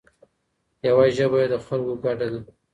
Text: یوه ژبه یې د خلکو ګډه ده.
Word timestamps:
یوه 0.87 1.05
ژبه 1.15 1.37
یې 1.41 1.47
د 1.51 1.55
خلکو 1.65 1.93
ګډه 2.03 2.27
ده. 2.33 2.39